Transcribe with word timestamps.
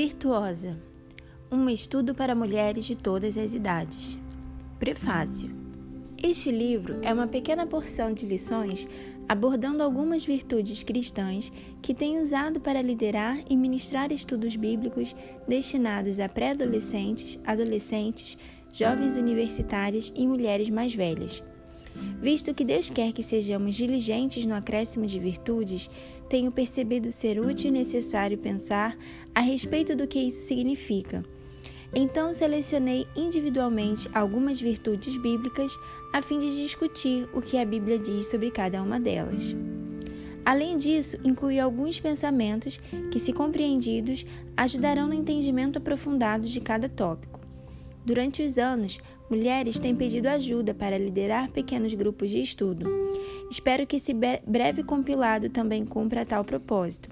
Virtuosa 0.00 0.78
Um 1.50 1.68
estudo 1.68 2.14
para 2.14 2.32
mulheres 2.32 2.84
de 2.84 2.96
todas 2.96 3.36
as 3.36 3.52
idades. 3.52 4.16
Prefácio 4.78 5.50
Este 6.22 6.52
livro 6.52 7.00
é 7.02 7.12
uma 7.12 7.26
pequena 7.26 7.66
porção 7.66 8.12
de 8.12 8.24
lições 8.24 8.86
abordando 9.28 9.82
algumas 9.82 10.24
virtudes 10.24 10.84
cristãs 10.84 11.50
que 11.82 11.92
tenho 11.92 12.22
usado 12.22 12.60
para 12.60 12.80
liderar 12.80 13.40
e 13.50 13.56
ministrar 13.56 14.12
estudos 14.12 14.54
bíblicos 14.54 15.16
destinados 15.48 16.20
a 16.20 16.28
pré-adolescentes, 16.28 17.36
adolescentes, 17.44 18.38
jovens 18.72 19.16
universitários 19.16 20.12
e 20.14 20.28
mulheres 20.28 20.70
mais 20.70 20.94
velhas. 20.94 21.42
Visto 22.20 22.54
que 22.54 22.64
Deus 22.64 22.90
quer 22.90 23.12
que 23.12 23.22
sejamos 23.22 23.74
diligentes 23.74 24.44
no 24.44 24.54
acréscimo 24.54 25.06
de 25.06 25.18
virtudes, 25.18 25.90
tenho 26.28 26.50
percebido 26.50 27.10
ser 27.12 27.40
útil 27.40 27.68
e 27.68 27.72
necessário 27.72 28.36
pensar 28.36 28.96
a 29.34 29.40
respeito 29.40 29.94
do 29.94 30.06
que 30.06 30.18
isso 30.18 30.42
significa. 30.42 31.24
Então 31.94 32.34
selecionei 32.34 33.06
individualmente 33.16 34.08
algumas 34.12 34.60
virtudes 34.60 35.16
bíblicas 35.16 35.72
a 36.12 36.20
fim 36.20 36.38
de 36.38 36.54
discutir 36.54 37.28
o 37.32 37.40
que 37.40 37.56
a 37.56 37.64
Bíblia 37.64 37.98
diz 37.98 38.26
sobre 38.26 38.50
cada 38.50 38.82
uma 38.82 39.00
delas. 39.00 39.54
Além 40.44 40.76
disso, 40.76 41.18
incluí 41.24 41.60
alguns 41.60 42.00
pensamentos 42.00 42.78
que, 43.10 43.18
se 43.18 43.32
compreendidos, 43.32 44.24
ajudarão 44.56 45.08
no 45.08 45.14
entendimento 45.14 45.76
aprofundado 45.76 46.46
de 46.46 46.60
cada 46.60 46.88
tópico. 46.88 47.38
Durante 48.04 48.42
os 48.42 48.56
anos, 48.56 48.98
mulheres 49.30 49.78
têm 49.78 49.94
pedido 49.94 50.26
ajuda 50.26 50.74
para 50.74 50.98
liderar 50.98 51.50
pequenos 51.50 51.94
grupos 51.94 52.30
de 52.30 52.40
estudo. 52.40 52.86
Espero 53.50 53.86
que 53.86 53.96
esse 53.96 54.14
breve 54.46 54.82
compilado 54.82 55.48
também 55.48 55.84
cumpra 55.84 56.24
tal 56.24 56.44
propósito. 56.44 57.10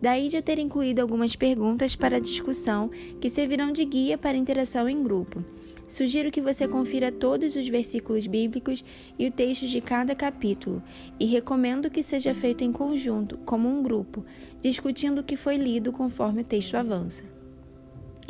Daí 0.00 0.28
de 0.28 0.40
ter 0.40 0.58
incluído 0.58 1.00
algumas 1.00 1.34
perguntas 1.34 1.96
para 1.96 2.20
discussão 2.20 2.90
que 3.20 3.28
servirão 3.28 3.72
de 3.72 3.84
guia 3.84 4.16
para 4.16 4.36
interação 4.36 4.88
em 4.88 5.02
grupo. 5.02 5.44
Sugiro 5.88 6.30
que 6.30 6.42
você 6.42 6.68
confira 6.68 7.10
todos 7.10 7.56
os 7.56 7.66
versículos 7.66 8.26
bíblicos 8.26 8.84
e 9.18 9.26
o 9.26 9.32
texto 9.32 9.66
de 9.66 9.80
cada 9.80 10.14
capítulo, 10.14 10.82
e 11.18 11.24
recomendo 11.24 11.90
que 11.90 12.02
seja 12.02 12.34
feito 12.34 12.62
em 12.62 12.70
conjunto, 12.70 13.38
como 13.38 13.68
um 13.68 13.82
grupo, 13.82 14.22
discutindo 14.60 15.20
o 15.20 15.24
que 15.24 15.34
foi 15.34 15.56
lido 15.56 15.90
conforme 15.90 16.42
o 16.42 16.44
texto 16.44 16.76
avança. 16.76 17.37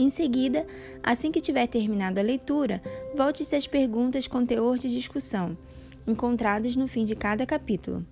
Em 0.01 0.11
seguida, 0.11 0.65
assim 1.03 1.33
que 1.33 1.41
tiver 1.41 1.67
terminado 1.67 2.21
a 2.21 2.23
leitura, 2.23 2.81
volte-se 3.17 3.57
às 3.57 3.67
perguntas 3.67 4.29
com 4.29 4.47
teor 4.47 4.79
de 4.79 4.89
discussão, 4.89 5.59
encontradas 6.07 6.77
no 6.77 6.87
fim 6.87 7.05
de 7.05 7.17
cada 7.17 7.45
capítulo. 7.45 8.07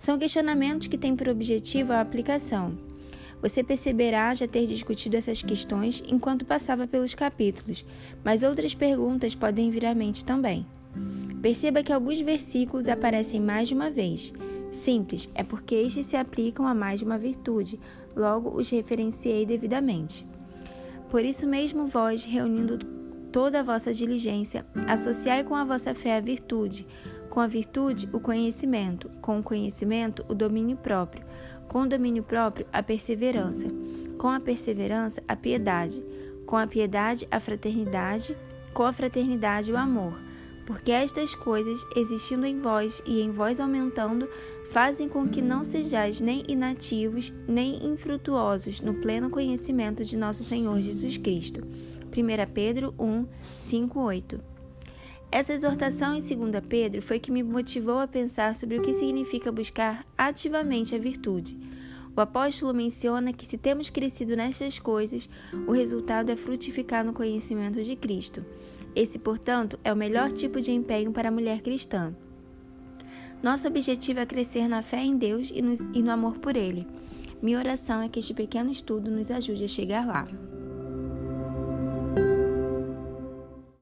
São 0.00 0.18
questionamentos 0.18 0.88
que 0.88 0.98
têm 0.98 1.14
por 1.14 1.28
objetivo 1.28 1.92
a 1.92 2.00
aplicação. 2.00 2.76
Você 3.40 3.62
perceberá 3.62 4.34
já 4.34 4.48
ter 4.48 4.66
discutido 4.66 5.16
essas 5.16 5.40
questões 5.40 6.02
enquanto 6.08 6.44
passava 6.44 6.88
pelos 6.88 7.14
capítulos, 7.14 7.86
mas 8.24 8.42
outras 8.42 8.74
perguntas 8.74 9.36
podem 9.36 9.70
vir 9.70 9.86
à 9.86 9.94
mente 9.94 10.24
também. 10.24 10.66
Perceba 11.40 11.84
que 11.84 11.92
alguns 11.92 12.20
versículos 12.20 12.88
aparecem 12.88 13.40
mais 13.40 13.68
de 13.68 13.74
uma 13.74 13.90
vez. 13.90 14.32
Simples, 14.72 15.30
é 15.36 15.44
porque 15.44 15.76
estes 15.76 16.06
se 16.06 16.16
aplicam 16.16 16.66
a 16.66 16.74
mais 16.74 16.98
de 16.98 17.04
uma 17.04 17.16
virtude, 17.16 17.78
logo 18.16 18.50
os 18.58 18.68
referenciei 18.70 19.46
devidamente. 19.46 20.26
Por 21.08 21.24
isso 21.24 21.46
mesmo, 21.46 21.86
vós, 21.86 22.24
reunindo 22.24 22.78
toda 23.32 23.60
a 23.60 23.62
vossa 23.62 23.92
diligência, 23.92 24.66
associai 24.86 25.42
com 25.42 25.54
a 25.54 25.64
vossa 25.64 25.94
fé 25.94 26.16
a 26.16 26.20
virtude, 26.20 26.86
com 27.30 27.40
a 27.40 27.46
virtude 27.46 28.08
o 28.12 28.20
conhecimento, 28.20 29.10
com 29.20 29.38
o 29.38 29.42
conhecimento 29.42 30.24
o 30.28 30.34
domínio 30.34 30.76
próprio, 30.76 31.24
com 31.66 31.82
o 31.82 31.88
domínio 31.88 32.22
próprio 32.22 32.66
a 32.72 32.82
perseverança, 32.82 33.66
com 34.18 34.28
a 34.28 34.40
perseverança 34.40 35.22
a 35.26 35.36
piedade, 35.36 36.04
com 36.46 36.56
a 36.56 36.66
piedade 36.66 37.26
a 37.30 37.40
fraternidade, 37.40 38.36
com 38.74 38.84
a 38.84 38.92
fraternidade 38.92 39.72
o 39.72 39.76
amor 39.76 40.27
porque 40.68 40.92
estas 40.92 41.34
coisas, 41.34 41.82
existindo 41.96 42.44
em 42.44 42.60
vós 42.60 43.02
e 43.06 43.22
em 43.22 43.30
vós 43.30 43.58
aumentando, 43.58 44.28
fazem 44.70 45.08
com 45.08 45.26
que 45.26 45.40
não 45.40 45.64
sejais 45.64 46.20
nem 46.20 46.42
inativos, 46.46 47.32
nem 47.48 47.86
infrutuosos 47.86 48.82
no 48.82 48.92
pleno 48.92 49.30
conhecimento 49.30 50.04
de 50.04 50.14
nosso 50.14 50.44
Senhor 50.44 50.78
Jesus 50.82 51.16
Cristo. 51.16 51.66
1 52.14 52.52
Pedro 52.52 52.94
1, 52.98 53.26
5, 53.58 53.98
8. 53.98 54.40
Essa 55.32 55.54
exortação 55.54 56.14
em 56.14 56.20
2 56.20 56.62
Pedro 56.68 57.00
foi 57.00 57.18
que 57.18 57.32
me 57.32 57.42
motivou 57.42 57.98
a 57.98 58.06
pensar 58.06 58.54
sobre 58.54 58.76
o 58.76 58.82
que 58.82 58.92
significa 58.92 59.50
buscar 59.50 60.06
ativamente 60.18 60.94
a 60.94 60.98
virtude. 60.98 61.58
O 62.18 62.20
apóstolo 62.20 62.74
menciona 62.74 63.32
que 63.32 63.46
se 63.46 63.56
temos 63.56 63.90
crescido 63.90 64.34
nestas 64.34 64.76
coisas, 64.76 65.30
o 65.68 65.70
resultado 65.70 66.30
é 66.32 66.36
frutificar 66.36 67.04
no 67.04 67.12
conhecimento 67.12 67.80
de 67.80 67.94
Cristo. 67.94 68.44
Esse, 68.92 69.20
portanto, 69.20 69.78
é 69.84 69.92
o 69.92 69.96
melhor 69.96 70.32
tipo 70.32 70.60
de 70.60 70.72
empenho 70.72 71.12
para 71.12 71.28
a 71.28 71.30
mulher 71.30 71.62
cristã. 71.62 72.12
Nosso 73.40 73.68
objetivo 73.68 74.18
é 74.18 74.26
crescer 74.26 74.66
na 74.66 74.82
fé 74.82 74.98
em 74.98 75.16
Deus 75.16 75.52
e 75.54 76.02
no, 76.02 76.10
amor 76.10 76.38
por 76.38 76.56
Ele. 76.56 76.84
Minha 77.40 77.60
oração 77.60 78.02
é 78.02 78.08
que 78.08 78.18
este 78.18 78.34
pequeno 78.34 78.72
estudo 78.72 79.08
nos 79.08 79.30
ajude 79.30 79.62
a 79.62 79.68
chegar 79.68 80.04
lá. 80.04 80.26